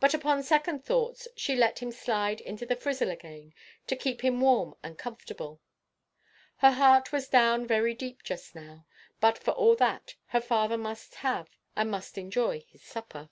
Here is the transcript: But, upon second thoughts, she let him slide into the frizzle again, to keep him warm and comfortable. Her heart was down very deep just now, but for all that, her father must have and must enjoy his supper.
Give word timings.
But, 0.00 0.14
upon 0.14 0.42
second 0.42 0.82
thoughts, 0.82 1.28
she 1.36 1.54
let 1.54 1.80
him 1.80 1.90
slide 1.92 2.40
into 2.40 2.64
the 2.64 2.74
frizzle 2.74 3.10
again, 3.10 3.52
to 3.86 3.94
keep 3.94 4.22
him 4.22 4.40
warm 4.40 4.76
and 4.82 4.96
comfortable. 4.96 5.60
Her 6.56 6.70
heart 6.70 7.12
was 7.12 7.28
down 7.28 7.66
very 7.66 7.92
deep 7.92 8.22
just 8.22 8.54
now, 8.54 8.86
but 9.20 9.36
for 9.36 9.50
all 9.50 9.76
that, 9.76 10.14
her 10.28 10.40
father 10.40 10.78
must 10.78 11.16
have 11.16 11.50
and 11.76 11.90
must 11.90 12.16
enjoy 12.16 12.64
his 12.70 12.82
supper. 12.82 13.28